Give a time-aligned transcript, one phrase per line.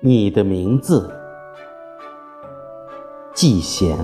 [0.00, 1.12] 你的名字，
[3.34, 3.98] 季贤，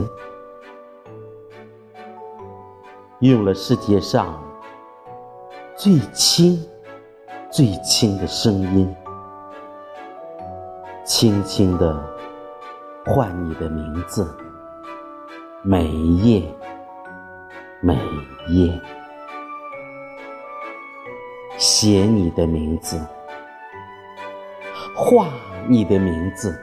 [3.21, 4.43] 用了世界上
[5.77, 6.61] 最轻、
[7.49, 8.93] 最轻的声音，
[11.05, 11.97] 轻轻的
[13.07, 14.37] 唤你的名字，
[15.63, 16.55] 每一夜，
[17.81, 17.97] 每
[18.49, 18.81] 一夜，
[21.57, 23.01] 写你的名字，
[24.95, 25.29] 画。
[25.67, 26.55] 你的名字，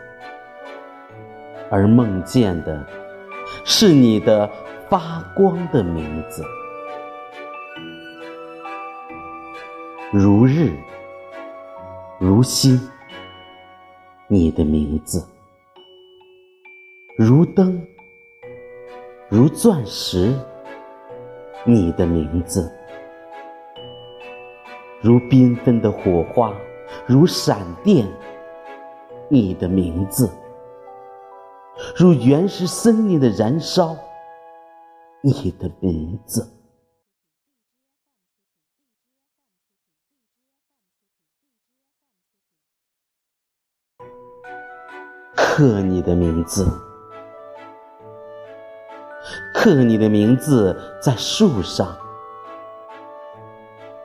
[1.72, 2.86] 而梦见的
[3.66, 4.48] 是你的
[4.88, 6.46] 发光的名字，
[10.12, 10.72] 如日
[12.20, 12.80] 如星。
[14.28, 15.28] 你的名字，
[17.18, 17.84] 如灯
[19.30, 20.32] 如钻石。
[21.64, 22.72] 你的名字，
[25.02, 26.54] 如缤纷的火花，
[27.08, 28.08] 如闪电。
[29.34, 30.30] 你的名字，
[31.96, 33.96] 如原始森林的燃烧。
[35.22, 36.46] 你的名字，
[45.34, 46.68] 刻你的名字，
[49.54, 51.96] 刻你的名字在树上，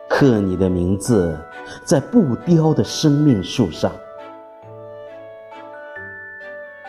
[0.07, 1.37] 刻你的名字
[1.83, 3.91] 在不凋的生命树上。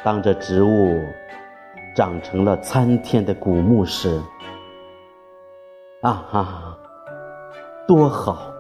[0.05, 1.01] 当这植物
[1.95, 4.21] 长成了参天的古木时，
[6.03, 6.79] 啊哈，
[7.87, 8.53] 多好，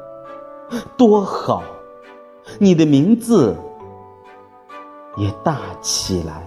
[0.96, 1.62] 多好！
[2.58, 3.56] 你的名字
[5.16, 6.46] 也大起来，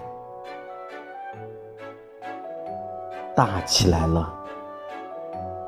[3.35, 4.33] 大起来了。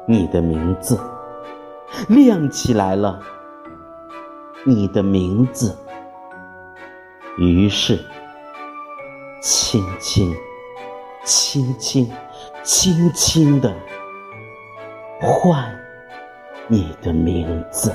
[0.06, 1.00] 你的名字
[2.10, 3.22] 亮起来了，
[4.66, 5.78] 你的名字，
[7.38, 8.00] 于是。
[9.42, 10.34] 轻轻、
[11.26, 12.10] 轻轻、
[12.64, 13.76] 轻轻的
[15.20, 15.70] 唤
[16.70, 17.94] 你的名字。